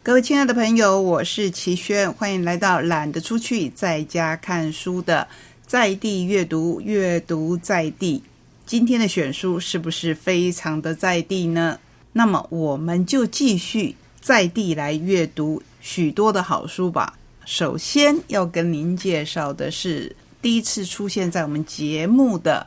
[0.00, 5.28] 各位亲爱的朋友，我是齐轩，欢迎来到懒得出去，在家看书的
[5.66, 8.22] 在地阅读，阅读在地。
[8.64, 11.78] 今天的选书是不是非常的在地呢？
[12.12, 17.18] 那么我们就继续在地来阅读许多的好书吧。
[17.44, 22.66] 首先要跟您介绍的是第一次出现在我们节目的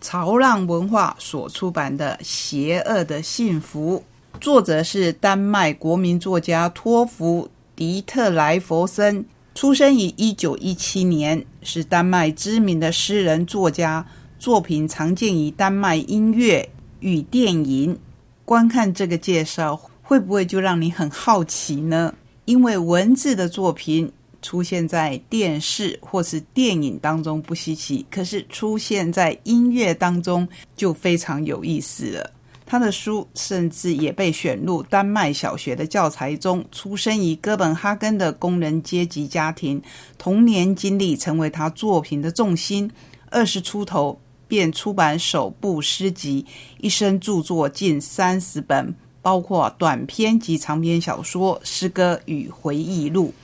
[0.00, 3.98] 潮浪文化所出版的《邪恶的幸福》，
[4.38, 14.06] 作者是丹麦国民作家托弗迪特莱佛森，出生于一九一七年，是丹麦知名的诗人作家，
[14.38, 16.68] 作品常见于丹麦音乐
[17.00, 17.98] 与电影。
[18.44, 22.14] 观看这个介绍，会不会就让你很好奇呢？
[22.44, 24.12] 因为文字的作品。
[24.42, 32.30] 出现在电视或是电影当中不稀奇，可是出现在音乐当中就非常有意思了。
[32.70, 36.64] 他的书甚至也被选入丹麦小学的教材中。
[36.70, 39.82] 出生于哥本哈根的工人阶级家庭，
[40.16, 42.88] 童年经历成为他作品的重心。
[43.28, 46.46] 二十出头便出版首部诗集，
[46.78, 53.34] 一生著作近三十本，包括短篇及长篇小说、诗歌与回忆录。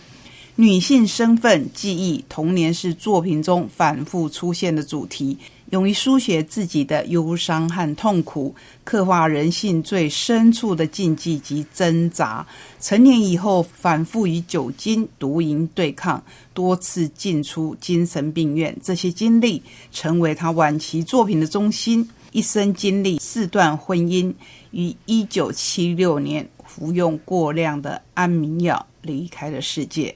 [0.55, 5.37] 女性身份记忆，童年是作品中反复出现的主题。
[5.71, 12.47] 勇于书写自己的忧伤和痛苦，刻画人性最深处的禁忌及挣扎。
[12.81, 16.23] 成年以后，反复与酒精、毒瘾对抗，
[16.55, 18.77] 多次进出精神病院。
[18.81, 22.09] 这些经历成为他晚期作品的中心。
[22.31, 24.33] 一生经历四段婚姻，
[24.71, 30.15] 于一九七六年服用过量的安眠药，离开了世界。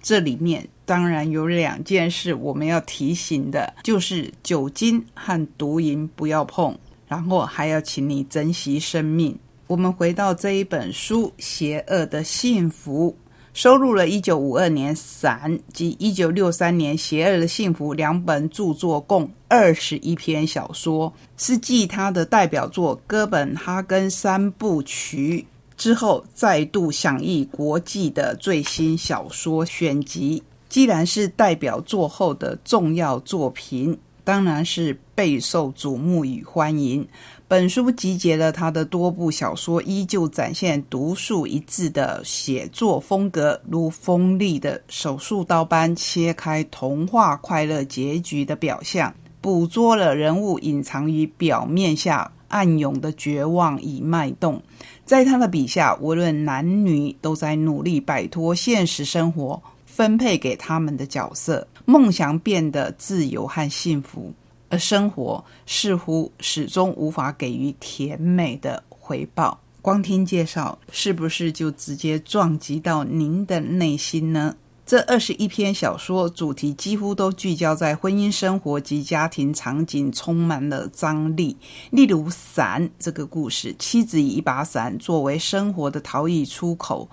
[0.00, 9.38] 这里面当然有两件事我们要提醒的，就是酒精和毒瘾不要碰，然后还要请你珍惜生命。
[9.68, 13.16] 我们回到这一本书《邪恶的幸福》，
[13.54, 25.46] 收录了一九五二年散及一九六三年《邪恶的幸福》两本著作，共二十一篇小说，是继他的代表作《哥本哈根三部曲》。
[25.76, 37.06] 之后再度响应国际的最新小说选集，既然是代表作后的重要作品，当然是备受瞩目与欢迎。
[37.48, 54.62] 本书集结了他的多部小说，依旧展现独树一帜的写作风格，如锋利的手术刀般切开童话快乐结局的表象，捕捉了人物隐藏于表面下暗涌的绝望与脉动。
[55.04, 59.60] 在他的笔下，无论男女都在努力摆脱现实生活
[60.00, 64.32] 分配给他们的角色，梦想变得自由和幸福，
[64.70, 69.60] 而生活似乎始终无法给予甜美的回报。
[69.82, 74.56] 光听介绍，是不是就直接撞击到您的内心呢？
[74.86, 81.54] 这二十一篇小说主题几乎都聚焦在婚姻生活及家庭场景，充满了张力。
[81.90, 87.06] 例如，伞这个故事，妻子以一把伞作为生活的逃逸出口，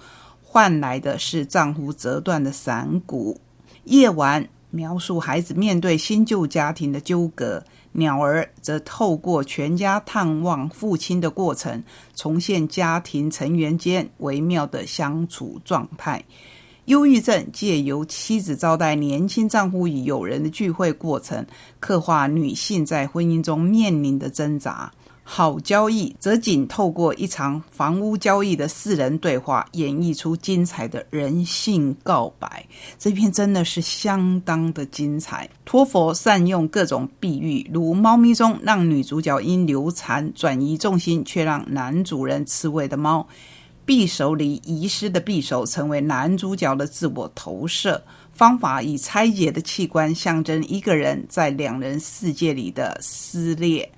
[0.57, 3.39] 换来的是丈夫折断的伞骨。
[3.83, 11.83] 夜晚描述孩子面对新旧家庭的纠葛，鸟儿则透过全家探望父亲的过程，
[12.15, 16.25] 重现家庭成员间微妙的相处状态。
[16.85, 21.45] 忧郁症借由妻子招待年轻丈夫与友人的聚会过程，
[21.79, 24.91] 刻画女性在婚姻中面临的挣扎。
[25.29, 32.65] 好交易则仅透过一场房屋交易的四人对话，演绎出精彩的人性告白。
[32.97, 35.47] 这篇真的是相当的精彩。
[35.65, 43.27] 托佛善用各种比喻，如猫咪中让女主角因流产转移重心，却让男主人吃味的猫。
[43.85, 48.01] 匕首里遗失的匕首成为男主角的自我投射
[48.31, 53.91] 方法，以拆解的器官象征一个人在两人世界里的撕裂。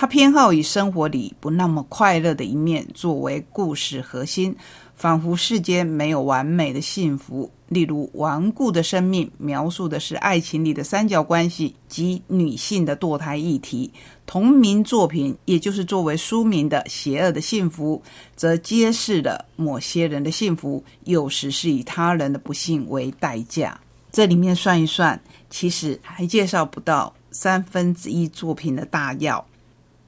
[0.00, 4.56] 他偏好以生活里不那么快乐的一面作为故事核心。
[4.94, 7.50] 仿佛世间没有完美的幸福。
[7.68, 13.92] 例如，《顽固的生命》描述的是爱情里的三角关系及女性的堕胎议题。
[14.24, 18.02] 同名作品，也就是作为书名的《邪恶的幸福》，
[18.34, 23.78] 则揭示了某些人的幸福有时是以他人的不幸为代价。
[24.10, 25.20] 这里面算一算，
[25.50, 29.44] 其实还介绍不到三分之一作品的大要。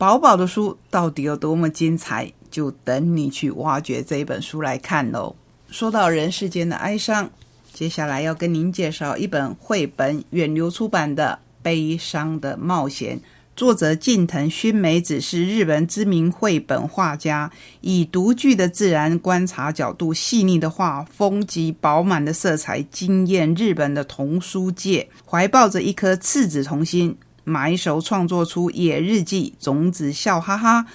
[0.03, 2.33] 薄薄的书到底有多么精彩？
[2.51, 5.37] 就等你去挖掘这一本书来看喽。
[5.71, 7.31] 说到人世间的哀伤，
[7.73, 13.17] 接下来要跟您介绍一本绘本，远流出版的《悲伤的冒险》，
[13.55, 25.09] 作者近藤薰美子是日本知名绘本画家，以独具的自然观察角度、细腻的画风及饱满的色彩，惊艳日本的童书界。
[25.25, 30.81] 怀抱着一颗赤子童心，埋首创作出《野日记》《种子笑哈哈》《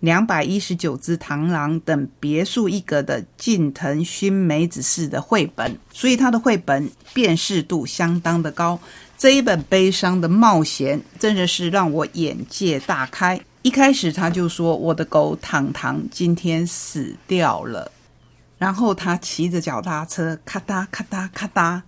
[0.00, 8.78] 两百一十九只螳螂》等别树一格的近藤薰美子式的绘本，所以他的绘本辨识度相当的高。
[9.16, 13.40] 这一本悲伤的冒险真的是让我眼界大开。
[13.62, 17.90] 一开始他就说：“我的狗糖糖今天死掉了。”
[18.56, 21.82] 然后他骑着脚踏车，咔嗒咔嗒咔嗒，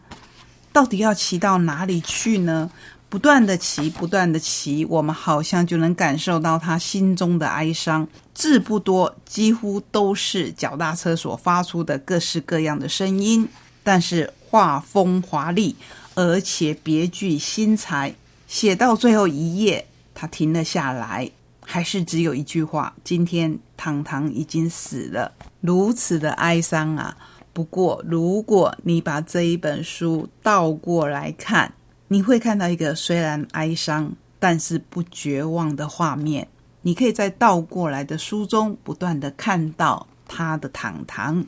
[0.73, 2.69] 到底要骑到哪里去呢？
[3.11, 8.07] 不断的骑，不断的骑，我们好像就能感受到他心中的哀伤。
[8.33, 13.49] 字不多，几乎都是脚踏车所发出的各式各样的声音，
[13.83, 15.75] 但是画风华丽。
[16.15, 18.15] 而且别具心裁，
[18.47, 21.31] 写到最后一页，他停了下来，
[21.61, 27.17] 还是只有一句话：“今天糖糖已经死了。”如此的哀伤啊！
[27.53, 31.73] 不过，如果你把这一本书倒过来看，
[32.13, 36.49] 你会看到一个虽然哀伤，但是不绝望的画面。
[36.83, 41.47] 你可以在倒过来的书中不断的看到他的糖糖。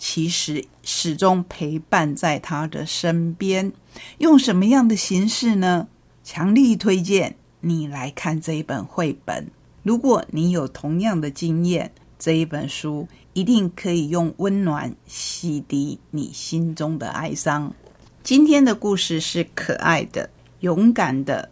[0.00, 3.72] 其实始终陪伴在他的身边，
[4.18, 5.86] 用什么样的形式呢？
[6.24, 9.46] 强力推荐你来看这一本绘本。
[9.84, 17.72] 如果你有同样的经验，这一本书一定可以用温暖洗涤你心中的哀伤。
[18.22, 20.28] 今天的故事是可爱的、
[20.60, 21.48] 勇敢的，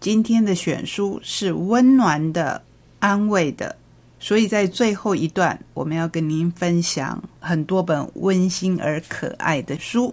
[0.00, 2.62] 今天的选书是温暖的、
[2.98, 3.76] 安慰的。
[4.20, 10.12] 所以在最后一段，我们要跟您分享很多本温馨而可爱的书。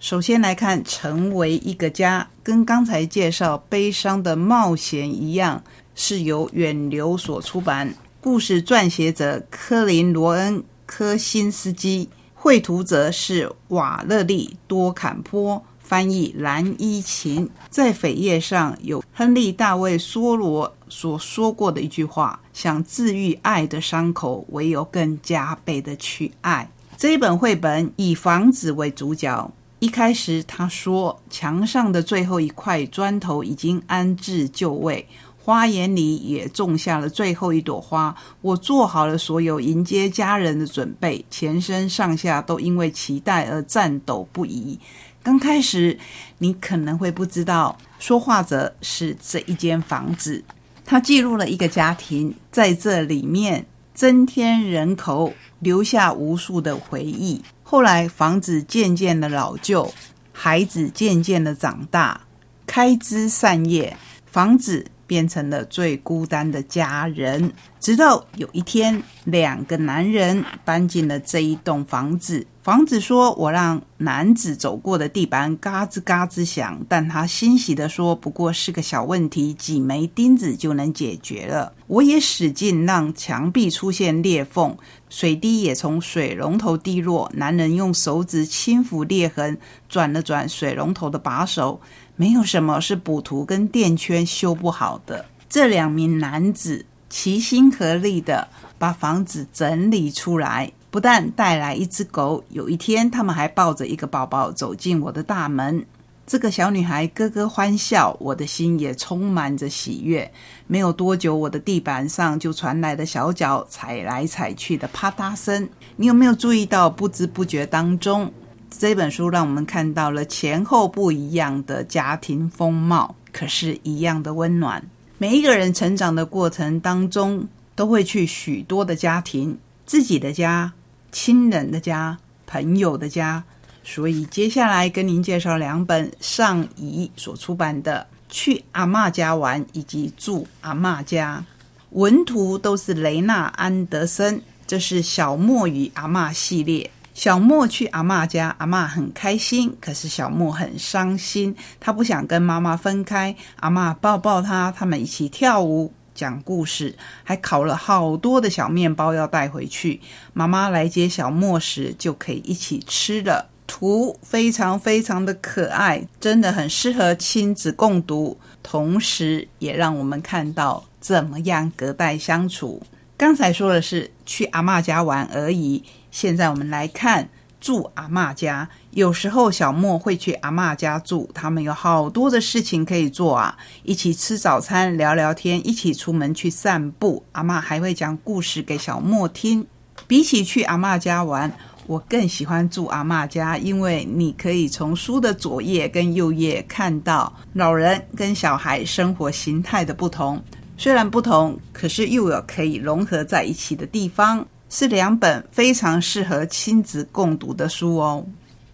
[0.00, 5.62] 首先来看《成为一个家》，跟刚才介绍《悲伤的冒险》一样，
[5.94, 7.94] 是由远流所出版。
[8.22, 12.08] 故事撰写者科林·罗恩·科辛斯基，
[12.42, 15.62] 绘图则是瓦勒利·多坎坡。
[15.78, 26.68] 翻译蓝依琴在扉页上有亨利·大卫·梭罗所说过的一句话：“想治愈爱的伤口，唯有更加倍的去爱。”
[26.98, 29.52] 这一本绘本以房子为主角。
[29.78, 35.06] 一开始他说：“墙上的最后一块砖头已经安置就位，
[35.44, 38.14] 花园里也种下了最后一朵花。
[38.40, 44.78] 我做好了所有迎接家人的准备，全身上下都因为期待而颤抖不已。”
[45.24, 45.96] 刚开始，
[46.38, 50.42] 你可能会不知道，说话者是这一间房子，
[50.84, 53.64] 它记录了一个家庭在这里面
[53.94, 57.40] 增添人口，留下无数的回忆。
[57.62, 59.92] 后来，房子渐渐的老旧，
[60.32, 62.22] 孩子渐渐的长大，
[62.66, 63.96] 开枝散叶，
[64.26, 67.52] 房子变成了最孤单的家人。
[67.82, 72.46] 直到有一天，两个男人搬进了这一栋房子。
[72.62, 84.76] 房子说：“我让男子走过的地板嘎吱嘎吱响，但他欣喜地说：‘不过是个小问题，几枚钉子就能解决了。’我也使劲让墙壁出现裂缝，
[85.10, 87.28] 水滴也从水龙头滴落。
[87.34, 89.58] 男人用手指轻抚裂痕，
[89.88, 91.80] 转了转水龙头的把手，
[92.14, 95.24] 没有什么是补涂跟垫圈修不好的。
[95.48, 98.48] 这两名男子齐心合力的
[98.78, 105.84] 把房子整理出来。”不但带来一只狗，有一天他们还抱着一个宝宝走进我的大门。
[106.26, 110.30] 这个小女孩咯咯欢笑，我的心也充满着喜悦。
[110.66, 115.68] 没有多久，我的地板上就传来了小脚踩来踩去的啪嗒声。
[115.96, 116.88] 你有没有注意到？
[116.88, 118.30] 不知不觉当中，
[118.70, 124.82] 这本书让我们看到了前后不一样的家庭风貌，可是一样的温暖。
[125.22, 130.72] 每一个人成长的过程当中，都会去许多的家庭，自己的家。
[131.12, 133.44] 亲人的家，朋友的家，
[133.84, 141.44] 所以接下来跟您介绍两本上仪所出版的《去阿妈家玩》以及《住阿妈家》，
[141.90, 144.42] 文图都是雷纳安德森。
[144.66, 146.90] 这是小莫与阿妈系列。
[147.14, 153.34] 小莫去阿妈家，阿妈很开心，可是小莫很伤心，他不想跟妈妈分开。
[153.60, 155.92] 阿妈抱抱他，他们一起跳舞。
[156.14, 159.98] 讲故事，还烤了好多的小面包要带回去。
[160.34, 163.48] 妈妈来接小莫时，就可以一起吃了。
[163.66, 172.82] 图非常非常的可爱，真的很适合亲子共读，同时也让我们看到怎么样隔代相处。
[173.16, 177.28] 刚才说的是去阿妈家玩而已，现在我们来看
[177.60, 178.68] 住阿嬷家。
[178.92, 187.24] 有时候小莫会去阿嬷家住，他们有好多的事情可以做啊，一起吃早餐、聊聊天，一起出门去散步。
[187.32, 189.66] 阿嬷还会讲故事给小莫听。
[190.06, 191.50] 比起去阿嬷家玩，
[191.86, 200.42] 我更喜欢住阿嬷家，因为你可以从书的左页跟右页看到老人跟小孩生活形态的不同。
[200.76, 208.24] 虽然不同，可是又有可以融合在一起的地方，是两本非常适合亲子共读的书哦。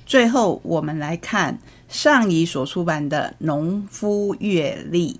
[0.07, 5.15] 最后，我们来看上一所出版的《农夫阅历》，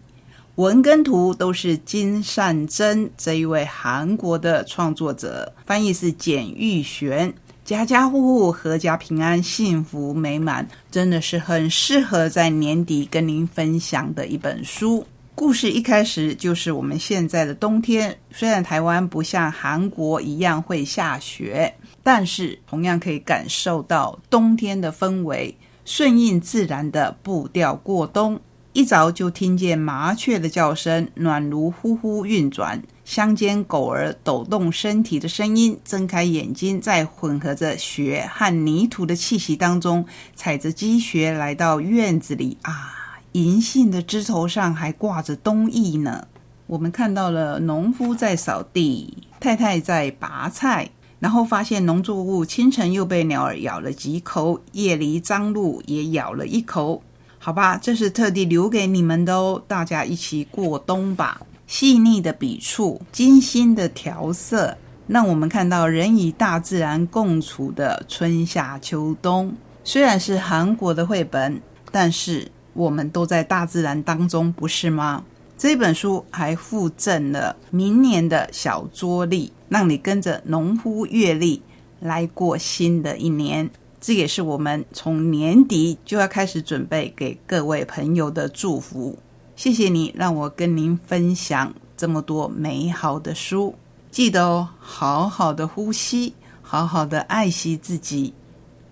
[0.55, 7.35] 文跟图都是金善珍这一位韩国的创作者，翻译是简玉璇。
[7.65, 15.05] 家家户户阖家平安，幸福美满，真的是很适合在年底跟您分享的一本书。
[15.39, 28.41] 故事一开始就是我们现在的冬天，虽然台湾不像韩国一样会下雪，但是同样可以感受到冬天的氛围，顺应自然的步调过冬。
[28.73, 40.05] 一早就听见麻雀的叫声，暖炉呼呼运转，乡间狗儿抖动身体的声音，睁开眼睛，在混合着雪和泥土的气息当中，
[40.35, 42.98] 踩着积雪来到院子里啊。
[43.45, 46.27] 银杏的枝头上还挂着冬意呢。
[46.67, 57.03] 我们看到了农夫在扫地，太太在拔菜，然后发现农作物清晨又被鸟儿咬了几口，夜里张鹿也咬了一口。
[57.39, 61.41] 好吧，这是特地留给你们的哦，大家一起过冬吧。
[61.67, 64.77] 细腻的笔触，精心的调色，
[65.07, 69.55] 让我们看到人与大自然共处的春夏秋冬。
[69.85, 72.51] 虽然是韩国的绘本，但是。
[72.79, 75.25] 我们都在大自然当中，不是吗？
[75.57, 81.61] 这本书还附赠了明年的小桌历，让你跟着农夫阅历
[81.99, 83.69] 来过新的一年。
[84.01, 89.19] 这也是我们从年底就要开始准备给各位朋友的祝福。
[89.57, 93.75] 谢谢你让我跟您分享这么多美好的书。
[94.13, 98.33] 记得哦，好好的呼吸，好好的爱惜自己。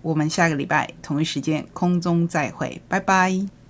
[0.01, 3.56] 我们下个礼拜同一时间空中再会，拜拜。